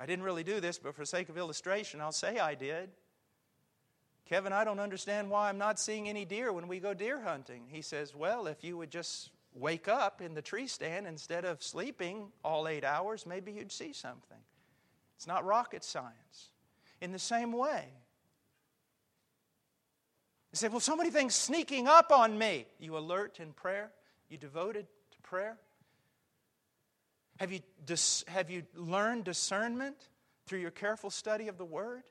[0.00, 2.90] I didn't really do this, but for sake of illustration, I'll say I did.
[4.28, 7.62] Kevin, I don't understand why I'm not seeing any deer when we go deer hunting.
[7.68, 11.62] He says, Well, if you would just wake up in the tree stand instead of
[11.62, 14.38] sleeping all eight hours, maybe you'd see something.
[15.16, 16.50] It's not rocket science.
[17.00, 17.86] In the same way,
[20.52, 22.66] you say, Well, so many things sneaking up on me.
[22.78, 23.90] You alert in prayer?
[24.28, 25.56] You devoted to prayer?
[27.38, 29.96] Have you, dis- have you learned discernment
[30.46, 32.02] through your careful study of the Word?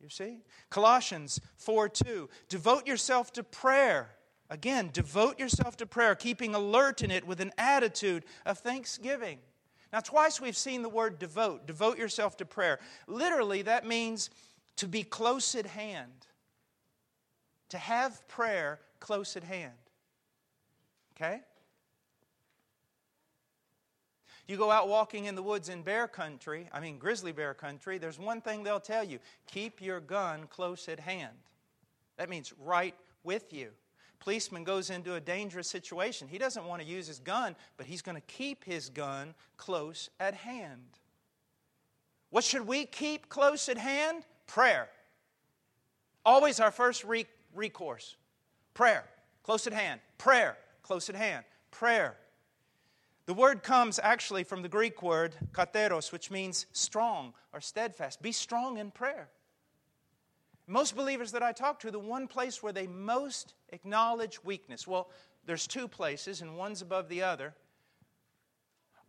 [0.00, 0.40] You see?
[0.70, 2.28] Colossians 4 2.
[2.48, 4.10] Devote yourself to prayer.
[4.50, 9.38] Again, devote yourself to prayer, keeping alert in it with an attitude of thanksgiving.
[9.92, 11.66] Now, twice we've seen the word devote.
[11.66, 12.78] Devote yourself to prayer.
[13.06, 14.28] Literally, that means
[14.76, 16.26] to be close at hand,
[17.70, 19.72] to have prayer close at hand.
[21.16, 21.40] Okay?
[24.46, 27.98] You go out walking in the woods in bear country, I mean grizzly bear country,
[27.98, 31.36] there's one thing they'll tell you keep your gun close at hand.
[32.16, 33.70] That means right with you.
[34.20, 36.28] Policeman goes into a dangerous situation.
[36.28, 40.08] He doesn't want to use his gun, but he's going to keep his gun close
[40.18, 40.98] at hand.
[42.30, 44.24] What should we keep close at hand?
[44.46, 44.88] Prayer.
[46.24, 48.16] Always our first re- recourse.
[48.72, 49.04] Prayer,
[49.42, 50.00] close at hand.
[50.16, 51.44] Prayer, close at hand.
[51.70, 52.16] Prayer.
[53.26, 58.20] The word comes actually from the Greek word kateros, which means strong or steadfast.
[58.20, 59.28] Be strong in prayer.
[60.66, 65.10] Most believers that I talk to, the one place where they most acknowledge weakness, well,
[65.46, 67.54] there's two places, and one's above the other.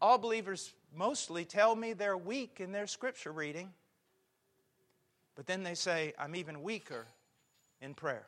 [0.01, 3.71] All believers mostly tell me they're weak in their scripture reading,
[5.35, 7.07] but then they say, I'm even weaker
[7.81, 8.27] in prayer.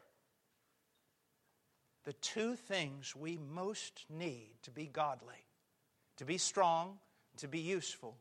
[2.05, 5.46] The two things we most need to be godly
[6.17, 6.97] to be strong,
[7.37, 8.17] to be useful.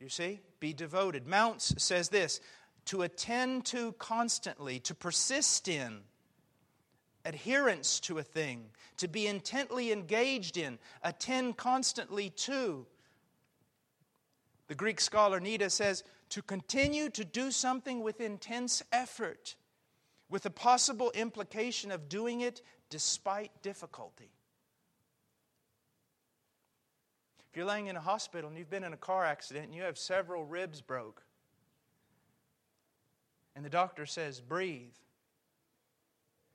[0.00, 0.40] You see?
[0.58, 1.26] Be devoted.
[1.26, 2.40] Mounce says this
[2.86, 6.00] to attend to constantly, to persist in,
[7.24, 12.86] adherence to a thing, to be intently engaged in, attend constantly to.
[14.66, 19.54] The Greek scholar Nida says to continue to do something with intense effort,
[20.28, 24.30] with the possible implication of doing it despite difficulty.
[27.52, 29.82] If you're laying in a hospital and you've been in a car accident and you
[29.82, 31.22] have several ribs broke,
[33.54, 34.94] and the doctor says, breathe,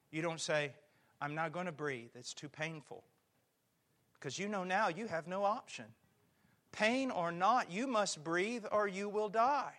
[0.10, 0.72] you don't say,
[1.22, 3.04] I'm not going to breathe, it's too painful.
[4.16, 5.86] Because you know now you have no option.
[6.72, 9.74] Pain or not, you must breathe or you will die.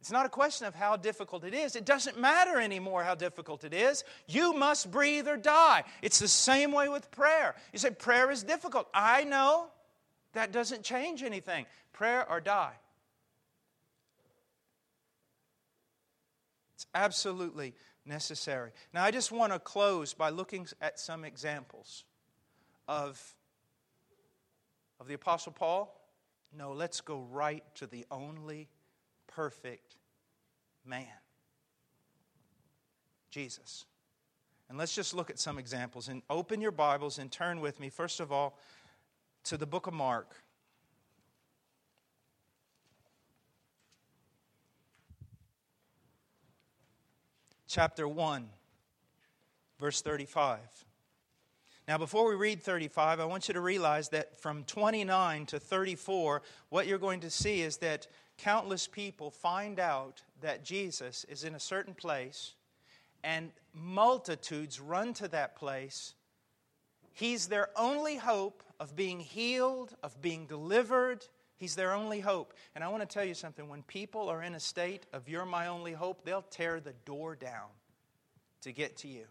[0.00, 1.76] It's not a question of how difficult it is.
[1.76, 4.02] It doesn't matter anymore how difficult it is.
[4.26, 5.84] You must breathe or die.
[6.02, 7.54] It's the same way with prayer.
[7.72, 8.88] You say, prayer is difficult.
[8.92, 9.68] I know.
[10.32, 11.66] That doesn't change anything.
[11.92, 12.74] Prayer or die.
[16.74, 18.70] It's absolutely necessary.
[18.92, 22.04] Now, I just want to close by looking at some examples
[22.88, 23.20] of,
[24.98, 25.96] of the Apostle Paul.
[26.56, 28.68] No, let's go right to the only
[29.26, 29.96] perfect
[30.84, 31.06] man
[33.32, 33.86] Jesus.
[34.68, 36.08] And let's just look at some examples.
[36.08, 38.58] And open your Bibles and turn with me, first of all,
[39.44, 40.36] to the book of Mark.
[47.66, 48.48] Chapter 1,
[49.80, 50.58] verse 35.
[51.88, 56.42] Now, before we read 35, I want you to realize that from 29 to 34,
[56.68, 58.06] what you're going to see is that
[58.38, 62.54] countless people find out that Jesus is in a certain place,
[63.24, 66.14] and multitudes run to that place.
[67.12, 71.26] He's their only hope of being healed, of being delivered.
[71.56, 72.54] He's their only hope.
[72.74, 75.46] And I want to tell you something when people are in a state of you're
[75.46, 77.68] my only hope, they'll tear the door down
[78.62, 79.26] to get to you.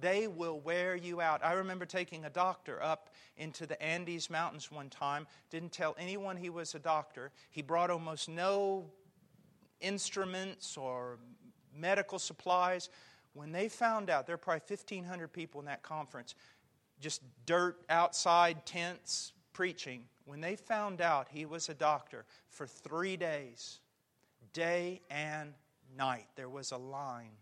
[0.00, 1.44] They will wear you out.
[1.44, 6.36] I remember taking a doctor up into the Andes Mountains one time, didn't tell anyone
[6.36, 7.30] he was a doctor.
[7.50, 8.86] He brought almost no
[9.80, 11.18] instruments or
[11.76, 12.90] medical supplies.
[13.34, 16.34] When they found out, there were probably 1,500 people in that conference,
[17.00, 20.04] just dirt outside tents preaching.
[20.24, 23.80] When they found out he was a doctor for three days,
[24.52, 25.52] day and
[25.96, 27.36] night, there was a line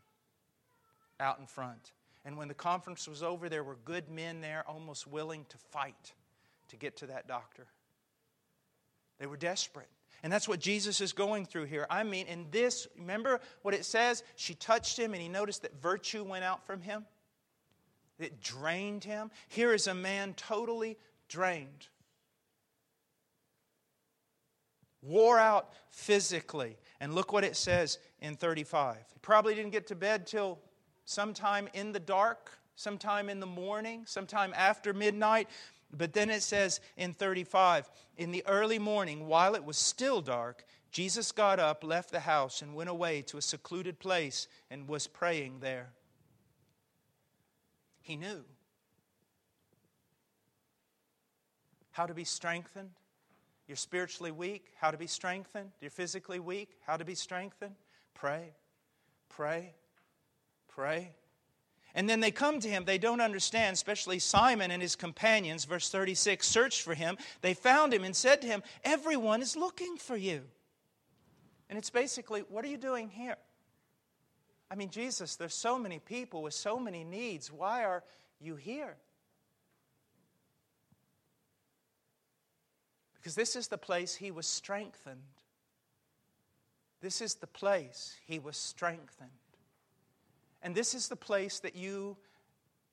[1.21, 1.93] out in front.
[2.25, 6.15] And when the conference was over, there were good men there almost willing to fight
[6.69, 7.67] to get to that doctor.
[9.19, 9.89] They were desperate.
[10.23, 11.87] And that's what Jesus is going through here.
[11.91, 14.23] I mean, in this, remember what it says?
[14.37, 17.05] She touched him and he noticed that virtue went out from him.
[18.19, 19.31] It drained him.
[19.49, 20.99] Here is a man totally
[21.29, 21.89] drained,
[25.01, 26.77] wore out physically.
[27.01, 28.97] And look what it says in 35.
[29.13, 30.61] He probably didn't get to bed till
[31.05, 35.49] sometime in the dark, sometime in the morning, sometime after midnight.
[35.93, 40.65] But then it says in 35 In the early morning, while it was still dark,
[40.93, 45.07] Jesus got up, left the house, and went away to a secluded place and was
[45.07, 45.91] praying there.
[48.03, 48.45] He knew
[51.93, 52.91] how to be strengthened.
[53.69, 55.71] You're spiritually weak, how to be strengthened.
[55.81, 57.75] You're physically weak, how to be strengthened.
[58.13, 58.55] Pray,
[59.29, 59.75] pray,
[60.69, 61.15] pray.
[61.95, 62.85] And then they come to him.
[62.85, 65.65] They don't understand, especially Simon and his companions.
[65.65, 67.19] Verse 36 searched for him.
[67.43, 70.43] They found him and said to him, Everyone is looking for you.
[71.69, 73.37] And it's basically, What are you doing here?
[74.73, 77.53] I mean, Jesus, there's so many people with so many needs.
[77.53, 78.03] Why are
[78.41, 78.97] you here?
[83.15, 85.21] Because this is the place he was strengthened.
[87.03, 89.29] This is the place he was strengthened.
[90.63, 92.17] And this is the place that you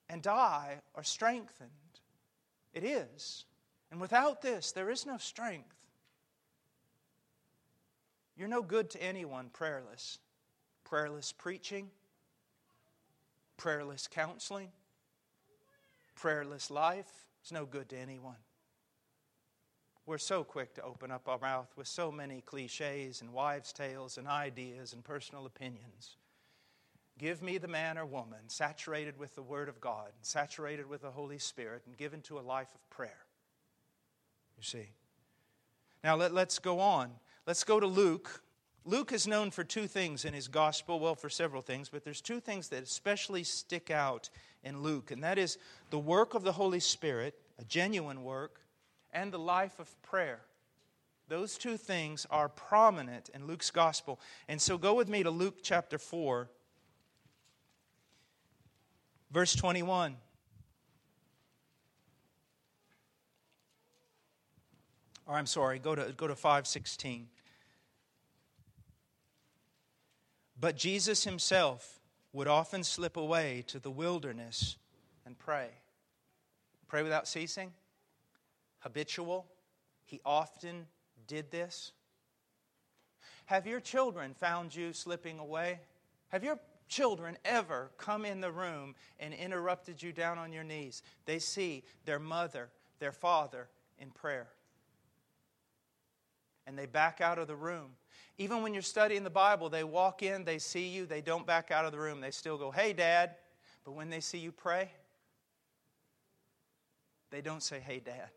[0.09, 1.69] and I are strengthened.
[2.73, 3.45] It is.
[3.89, 5.77] And without this, there is no strength.
[8.35, 10.19] You're no good to anyone prayerless.
[10.89, 11.91] Prayerless preaching,
[13.58, 14.69] prayerless counseling,
[16.15, 18.38] prayerless life is no good to anyone.
[20.08, 24.17] We're so quick to open up our mouth with so many cliches and wives' tales
[24.17, 26.17] and ideas and personal opinions.
[27.19, 31.12] Give me the man or woman saturated with the Word of God, saturated with the
[31.12, 33.25] Holy Spirit, and given to a life of prayer.
[34.58, 34.89] You see.
[36.04, 37.12] Now let, let's go on.
[37.45, 38.41] Let's go to Luke.
[38.89, 42.22] Luke is known for two things in his gospel, well, for several things, but there's
[42.22, 44.32] two things that especially stick out
[44.63, 45.59] in Luke, and that is
[45.91, 48.61] the work of the Holy Spirit, a genuine work,
[49.13, 50.39] and the life of prayer.
[51.28, 54.20] Those two things are prominent in Luke's gospel.
[54.47, 56.49] And so go with me to Luke chapter 4.
[59.30, 60.16] Verse 21.
[65.28, 67.28] Or I'm sorry, go to, go to 516.
[70.60, 71.99] But Jesus himself
[72.34, 74.78] would often slip away to the wilderness
[75.26, 75.70] and pray.
[76.88, 77.72] Pray without ceasing,
[78.80, 79.45] habitual.
[80.05, 80.88] he often
[81.28, 81.91] did this?
[83.45, 85.80] Have your children found you slipping away?
[86.30, 91.03] Have your children ever come in the room and interrupted you down on your knees?
[91.26, 94.49] They see their mother, their father in prayer.
[96.68, 97.91] And they back out of the room.
[98.38, 101.72] Even when you're studying the Bible, they walk in, they see you, they don't back
[101.72, 102.22] out of the room.
[102.22, 103.36] They still go, Hey, Dad.
[103.84, 104.91] But when they see you pray,
[107.32, 108.30] they don't say, Hey, Dad.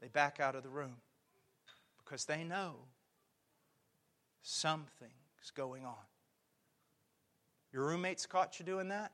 [0.00, 0.96] They back out of the room
[2.04, 2.76] because they know
[4.42, 5.94] something's going on.
[7.72, 9.12] Your roommates caught you doing that?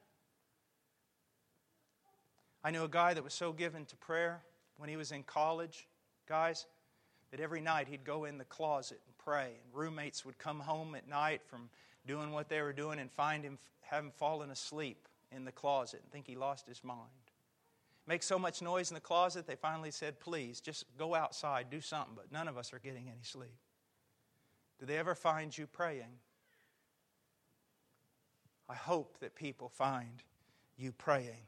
[2.63, 4.43] I knew a guy that was so given to prayer
[4.79, 5.87] when he was in college,
[6.27, 6.67] guys,
[7.31, 9.47] that every night he'd go in the closet pray.
[9.63, 11.71] And roommates would come home at night from
[12.07, 16.01] doing what they were doing and find him, have him fallen asleep in the closet
[16.03, 17.01] and think he lost his mind.
[18.07, 21.81] Make so much noise in the closet, they finally said, Please, just go outside, do
[21.81, 22.15] something.
[22.15, 23.57] But none of us are getting any sleep.
[24.79, 26.19] Do they ever find you praying?
[28.69, 30.23] I hope that people find
[30.77, 31.47] you praying.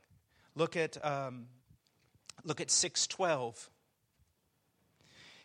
[0.55, 1.47] Look at, um,
[2.45, 3.68] look at 612.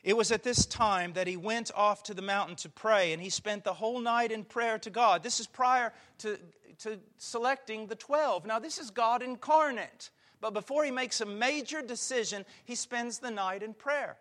[0.03, 3.21] It was at this time that he went off to the mountain to pray, and
[3.21, 5.21] he spent the whole night in prayer to God.
[5.21, 6.39] This is prior to,
[6.79, 8.45] to selecting the 12.
[8.45, 10.09] Now, this is God incarnate.
[10.39, 14.17] But before he makes a major decision, he spends the night in prayer.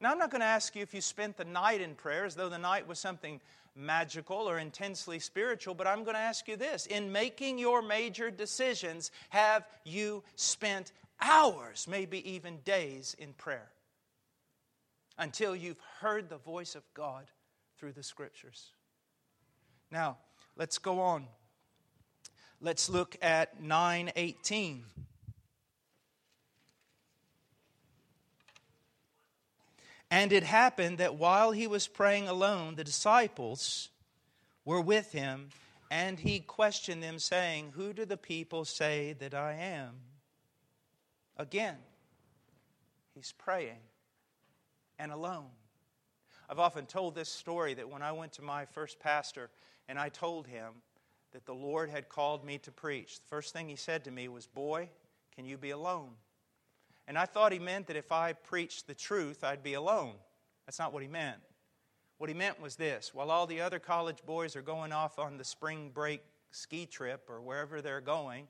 [0.00, 2.34] Now, I'm not going to ask you if you spent the night in prayer as
[2.34, 3.40] though the night was something
[3.76, 6.86] magical or intensely spiritual, but I'm going to ask you this.
[6.86, 13.70] In making your major decisions, have you spent hours, maybe even days, in prayer?
[15.18, 17.26] Until you've heard the voice of God
[17.78, 18.70] through the scriptures.
[19.90, 20.18] Now,
[20.56, 21.26] let's go on.
[22.60, 24.84] Let's look at 918.
[30.10, 33.88] And it happened that while he was praying alone, the disciples
[34.64, 35.48] were with him,
[35.90, 39.94] and he questioned them, saying, Who do the people say that I am?
[41.36, 41.76] Again,
[43.14, 43.80] he's praying
[45.02, 45.48] and alone.
[46.48, 49.50] I've often told this story that when I went to my first pastor
[49.88, 50.74] and I told him
[51.32, 54.28] that the Lord had called me to preach, the first thing he said to me
[54.28, 54.88] was, Boy,
[55.34, 56.10] can you be alone?
[57.08, 60.14] And I thought he meant that if I preached the truth, I'd be alone.
[60.66, 61.38] That's not what he meant.
[62.18, 65.36] What he meant was this while all the other college boys are going off on
[65.36, 66.22] the spring break
[66.52, 68.46] ski trip or wherever they're going,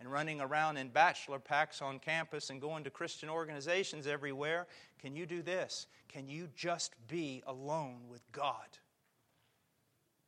[0.00, 4.66] and running around in bachelor packs on campus and going to Christian organizations everywhere,
[5.00, 5.86] can you do this?
[6.08, 8.78] Can you just be alone with God?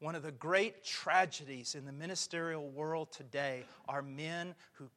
[0.00, 4.88] One of the great tragedies in the ministerial world today are men who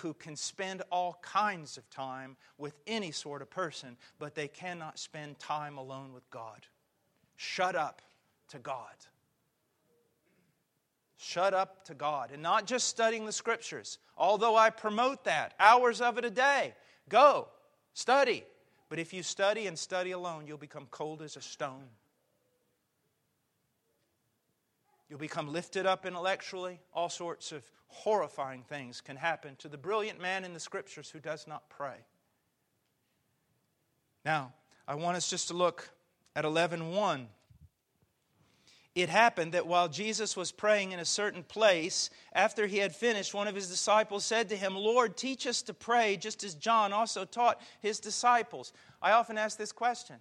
[0.00, 4.98] who can spend all kinds of time with any sort of person, but they cannot
[4.98, 6.66] spend time alone with God.
[7.36, 8.02] Shut up
[8.48, 8.94] to God.
[11.16, 12.30] Shut up to God.
[12.30, 16.74] And not just studying the scriptures, although I promote that, hours of it a day.
[17.08, 17.48] Go,
[17.94, 18.44] study.
[18.88, 21.88] But if you study and study alone, you'll become cold as a stone.
[25.08, 26.80] You'll become lifted up intellectually.
[26.92, 31.20] All sorts of horrifying things can happen to the brilliant man in the scriptures who
[31.20, 31.96] does not pray.
[34.24, 34.52] Now,
[34.86, 35.88] I want us just to look
[36.34, 37.28] at 11:1.
[38.96, 43.34] It happened that while Jesus was praying in a certain place, after he had finished,
[43.34, 46.94] one of his disciples said to him, Lord, teach us to pray, just as John
[46.94, 48.72] also taught his disciples.
[49.02, 50.16] I often ask this question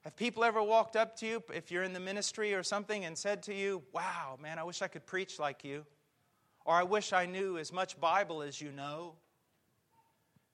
[0.00, 3.18] have people ever walked up to you, if you're in the ministry or something, and
[3.18, 5.84] said to you, Wow, man, I wish I could preach like you?
[6.64, 9.12] Or I wish I knew as much Bible as you know?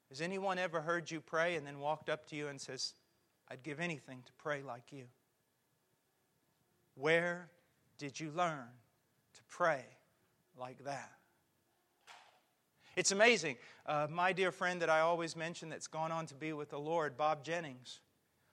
[0.08, 2.94] Has anyone ever heard you pray and then walked up to you and says,
[3.48, 5.04] I'd give anything to pray like you?
[6.94, 7.48] Where
[7.98, 8.68] did you learn
[9.34, 9.84] to pray
[10.58, 11.12] like that?
[12.94, 13.56] It's amazing.
[13.86, 16.78] Uh, my dear friend that I always mention that's gone on to be with the
[16.78, 18.00] Lord, Bob Jennings,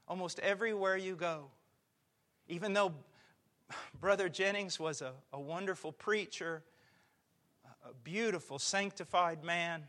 [0.07, 1.47] almost everywhere you go.
[2.47, 2.93] Even though
[3.99, 6.63] Brother Jennings was a, a wonderful preacher,
[7.83, 9.83] a beautiful, sanctified man,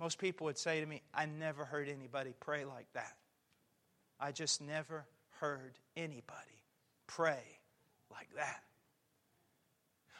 [0.00, 3.16] most people would say to me, I never heard anybody pray like that.
[4.18, 5.06] I just never
[5.38, 6.61] heard anybody
[7.16, 7.42] pray
[8.10, 8.62] like that.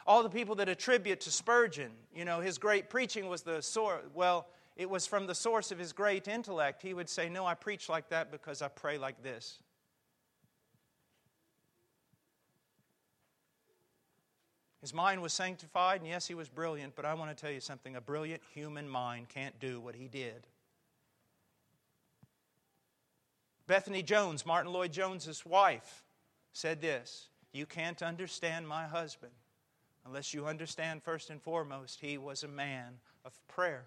[0.05, 4.03] All the people that attribute to Spurgeon, you know, his great preaching was the source.
[4.13, 7.53] Well, it was from the source of his great intellect, he would say, No, I
[7.53, 9.59] preach like that because I pray like this.
[14.81, 17.61] His mind was sanctified, and yes, he was brilliant, but I want to tell you
[17.61, 20.45] something a brilliant human mind can't do what he did.
[23.65, 26.03] Bethany Jones, Martyn Lloyd-Jones's wife,
[26.53, 29.33] said this You can't understand my husband
[30.05, 33.85] unless you understand, first and foremost, he was a man of prayer.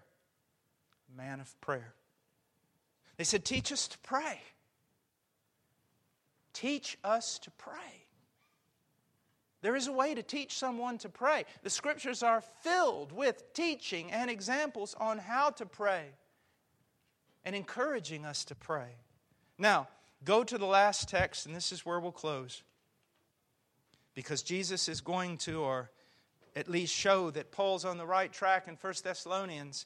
[1.13, 1.93] A man of prayer.
[3.17, 4.41] They said, Teach us to pray.
[6.53, 8.05] Teach us to pray.
[9.61, 11.45] There is a way to teach someone to pray.
[11.63, 16.05] The scriptures are filled with teaching and examples on how to pray
[17.43, 18.95] and encouraging us to pray.
[19.57, 19.87] Now,
[20.23, 22.63] go to the last text, and this is where we'll close.
[24.15, 25.91] Because Jesus is going to, or
[26.55, 29.85] at least show that Paul's on the right track in 1 Thessalonians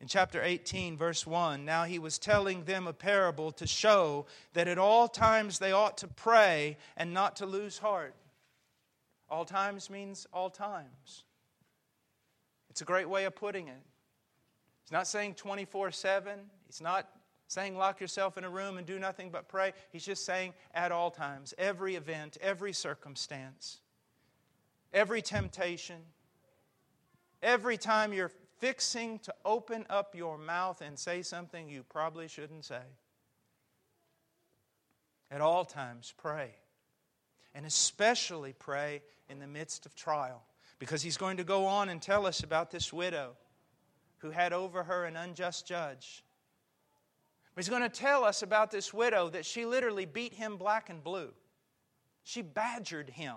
[0.00, 1.64] in chapter 18, verse 1.
[1.64, 5.96] Now he was telling them a parable to show that at all times they ought
[5.98, 8.14] to pray and not to lose heart.
[9.30, 11.24] All times means all times.
[12.68, 13.82] It's a great way of putting it.
[14.82, 16.38] He's not saying 24 7.
[16.66, 17.08] He's not
[17.46, 19.72] saying lock yourself in a room and do nothing but pray.
[19.90, 23.80] He's just saying at all times, every event, every circumstance,
[24.92, 26.00] every temptation,
[27.42, 32.64] every time you're fixing to open up your mouth and say something you probably shouldn't
[32.64, 32.82] say.
[35.30, 36.54] At all times, pray.
[37.54, 40.42] And especially pray in the midst of trial.
[40.78, 43.36] Because he's going to go on and tell us about this widow
[44.18, 46.24] who had over her an unjust judge.
[47.56, 51.02] He's going to tell us about this widow that she literally beat him black and
[51.02, 51.32] blue.
[52.24, 53.36] She badgered him,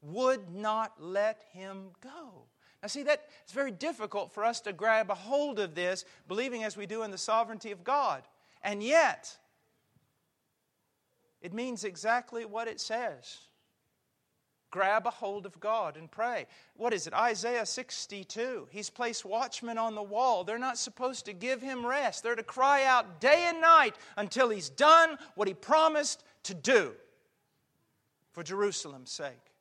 [0.00, 2.44] would not let him go.
[2.82, 6.64] Now, see, that it's very difficult for us to grab a hold of this, believing
[6.64, 8.22] as we do in the sovereignty of God.
[8.62, 9.36] And yet,
[11.40, 13.38] it means exactly what it says.
[14.72, 16.46] Grab a hold of God and pray.
[16.76, 17.12] What is it?
[17.12, 18.68] Isaiah 62.
[18.70, 20.44] He's placed watchmen on the wall.
[20.44, 22.22] They're not supposed to give him rest.
[22.22, 26.94] They're to cry out day and night until he's done what he promised to do
[28.32, 29.52] for Jerusalem's sake.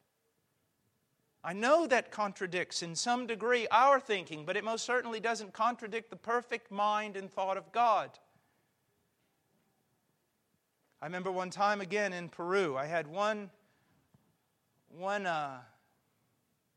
[1.43, 6.09] I know that contradicts in some degree our thinking, but it most certainly doesn't contradict
[6.09, 8.11] the perfect mind and thought of God.
[11.01, 13.49] I remember one time again in Peru, I had one,
[14.97, 15.59] one uh,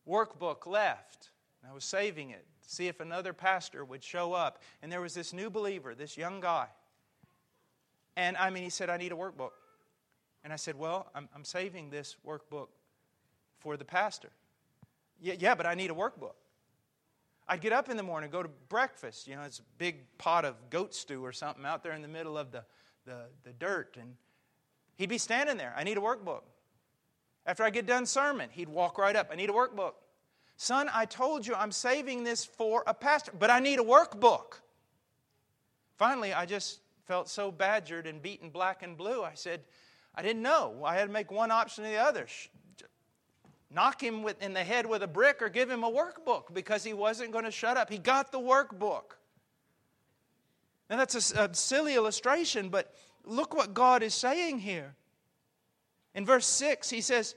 [0.09, 1.31] workbook left.
[1.63, 4.63] And I was saving it to see if another pastor would show up.
[4.83, 6.69] And there was this new believer, this young guy.
[8.17, 9.51] And I mean, he said, I need a workbook.
[10.45, 12.69] And I said, Well, I'm, I'm saving this workbook
[13.59, 14.31] for the pastor.
[15.21, 16.35] Yeah, yeah, but I need a workbook.
[17.47, 19.27] I'd get up in the morning, go to breakfast.
[19.29, 22.09] You know, it's a big pot of goat stew or something out there in the
[22.09, 22.65] middle of the,
[23.05, 23.97] the, the dirt.
[24.01, 24.15] And
[24.97, 25.75] he'd be standing there.
[25.77, 26.43] I need a workbook.
[27.47, 29.29] After I get done sermon, he'd walk right up.
[29.31, 29.93] I need a workbook.
[30.57, 34.61] Son, I told you I'm saving this for a pastor, but I need a workbook.
[35.97, 39.23] Finally, I just felt so badgered and beaten black and blue.
[39.23, 39.61] I said,
[40.15, 40.83] I didn't know.
[40.85, 42.27] I had to make one option or the other
[43.75, 46.93] knock him in the head with a brick or give him a workbook because he
[46.93, 47.91] wasn't going to shut up.
[47.91, 49.17] He got the workbook.
[50.89, 54.95] Now, that's a silly illustration, but look what God is saying here.
[56.15, 57.35] In verse 6, he says,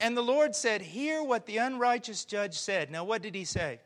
[0.00, 2.90] And the Lord said, Hear what the unrighteous judge said.
[2.90, 3.80] Now, what did he say?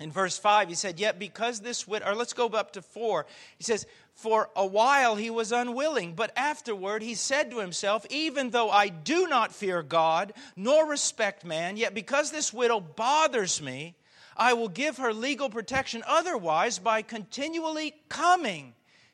[0.00, 3.26] In verse 5, he said, Yet because this widow, or let's go up to 4.
[3.58, 8.48] He says, For a while he was unwilling, but afterward he said to himself, Even
[8.48, 13.94] though I do not fear God, nor respect man, yet because this widow bothers me,
[14.38, 16.02] I will give her legal protection.
[16.06, 18.72] Otherwise, by continually coming,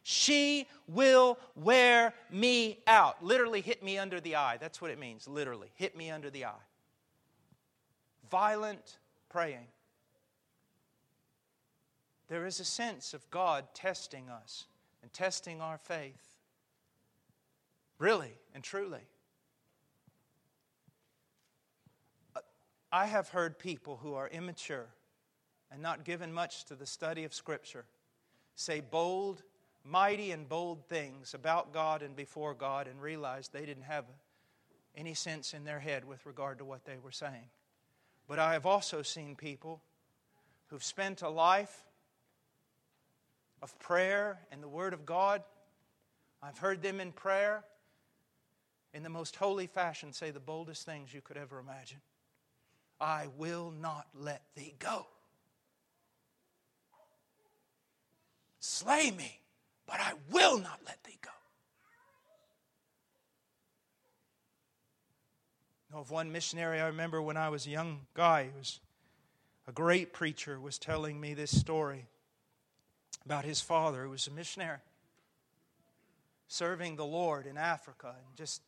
[0.09, 3.25] she will wear me out.
[3.25, 4.57] Literally, hit me under the eye.
[4.57, 5.73] That's what it means, literally.
[5.75, 6.65] Hit me under the eye.
[8.31, 8.99] Violent
[9.29, 9.67] praying.
[12.29, 14.67] There is a sense of God testing us
[15.03, 16.37] and testing our faith.
[17.99, 19.09] Really and truly.
[22.93, 24.87] I have heard people who are immature
[25.73, 27.87] and not given much to the study of Scripture
[28.55, 29.43] say bold,
[29.87, 34.05] mighty, and bold things about God and before God and realize they didn't have
[34.97, 37.51] any sense in their head with regard to what they were saying.
[38.29, 39.81] But I have also seen people
[40.69, 41.85] who've spent a life
[43.63, 45.43] of prayer and the Word of God.
[46.43, 47.65] I've heard them in prayer
[48.93, 51.99] in the most holy fashion say the boldest things you could ever imagine.
[53.01, 55.07] I will not let thee go.
[58.59, 59.39] Slay me,
[59.87, 61.31] but I will not let thee go.
[65.93, 68.81] know of one missionary I remember when I was a young guy, who was
[69.67, 72.07] a great preacher, was telling me this story
[73.25, 74.79] about his father who was a missionary.
[76.49, 78.63] serving the Lord in Africa and just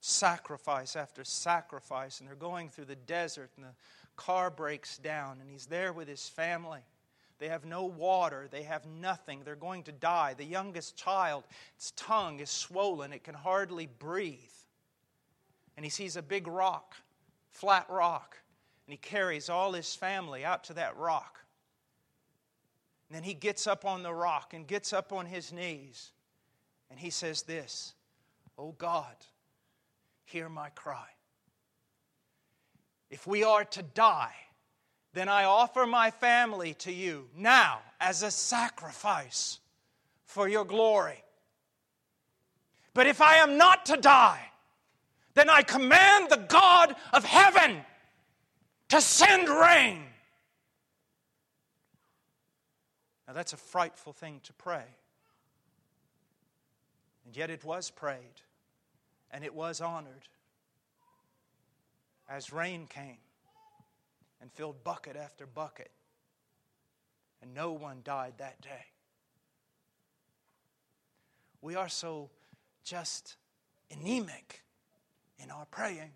[0.00, 2.20] sacrifice after sacrifice.
[2.20, 3.74] And they're going through the desert, and the
[4.16, 6.80] car breaks down, and he's there with his family.
[7.38, 8.48] They have no water.
[8.50, 9.42] They have nothing.
[9.44, 10.34] They're going to die.
[10.34, 11.44] The youngest child,
[11.76, 13.12] its tongue is swollen.
[13.12, 14.38] It can hardly breathe.
[15.76, 16.94] And he sees a big rock,
[17.50, 18.38] flat rock,
[18.86, 21.40] and he carries all his family out to that rock.
[23.08, 26.12] And then he gets up on the rock and gets up on his knees.
[26.90, 27.94] And he says, This,
[28.56, 29.16] Oh God,
[30.24, 31.08] hear my cry.
[33.10, 34.34] If we are to die,
[35.14, 39.60] then I offer my family to you now as a sacrifice
[40.24, 41.22] for your glory.
[42.94, 44.50] But if I am not to die,
[45.34, 47.80] then I command the God of heaven
[48.88, 50.02] to send rain.
[53.26, 54.84] Now, that's a frightful thing to pray.
[57.24, 58.42] And yet, it was prayed
[59.30, 60.28] and it was honored
[62.28, 63.23] as rain came
[64.44, 65.90] and filled bucket after bucket,
[67.40, 68.84] and no one died that day.
[71.62, 72.28] We are so
[72.84, 73.36] just
[73.90, 74.62] anemic
[75.38, 76.10] in our praying.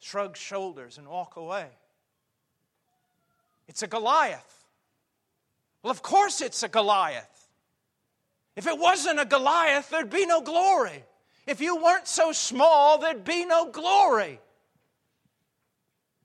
[0.00, 1.68] Shrug shoulders and walk away.
[3.68, 4.64] It's a Goliath.
[5.84, 7.46] Well, of course it's a Goliath.
[8.56, 11.04] If it wasn't a Goliath, there'd be no glory.
[11.46, 14.40] If you weren't so small, there'd be no glory.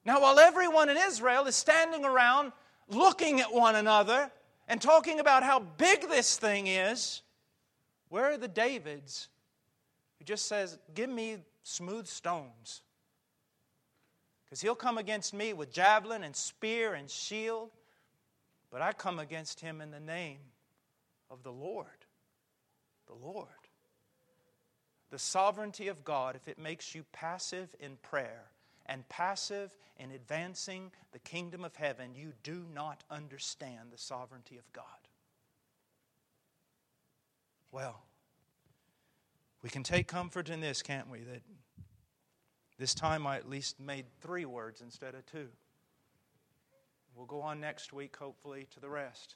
[0.08, 2.54] Now, while everyone in Israel is standing around
[2.88, 4.32] looking at one another
[4.70, 7.24] and talking about how big this thing is,
[8.08, 9.28] where are the Davids
[10.18, 12.84] who just says, Give me smooth stones?
[14.46, 17.70] Because he'll come against me with javelin and spear and shield,
[18.72, 20.40] but I come against him in the name
[21.30, 21.88] of the Lord.
[23.08, 23.50] The Lord.
[25.10, 28.46] The sovereignty of God, if it makes you passive in prayer,
[28.88, 34.72] and passive in advancing the kingdom of heaven, you do not understand the sovereignty of
[34.74, 34.86] God.
[37.72, 38.04] Well,
[39.62, 41.20] we can take comfort in this, can't we?
[41.20, 41.42] That
[42.78, 45.48] this time I at least made three words instead of two.
[47.16, 49.36] We'll go on next week, hopefully, to the rest.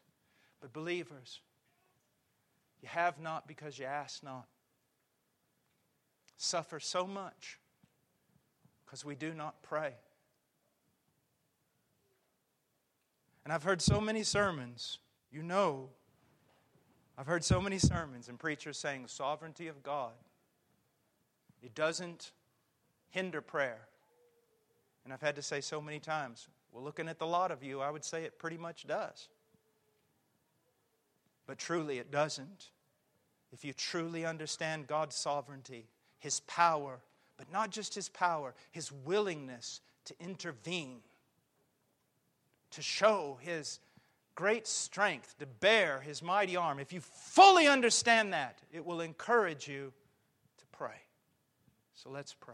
[0.61, 1.41] But, believers,
[2.81, 4.45] you have not because you ask not.
[6.37, 7.59] Suffer so much
[8.91, 9.93] because we do not pray.
[13.45, 14.99] And I've heard so many sermons,
[15.31, 15.87] you know,
[17.17, 20.11] I've heard so many sermons and preachers saying sovereignty of God.
[21.63, 22.33] It doesn't
[23.11, 23.79] hinder prayer.
[25.05, 27.79] And I've had to say so many times, well, looking at the lot of you,
[27.79, 29.29] I would say it pretty much does.
[31.47, 32.71] But truly, it doesn't.
[33.53, 35.87] If you truly understand God's sovereignty,
[36.19, 36.99] His power,
[37.41, 40.99] but not just his power, his willingness to intervene,
[42.69, 43.79] to show his
[44.35, 46.77] great strength, to bear his mighty arm.
[46.77, 49.91] If you fully understand that, it will encourage you
[50.59, 51.01] to pray.
[51.95, 52.53] So let's pray.